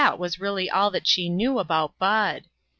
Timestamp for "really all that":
0.39-1.05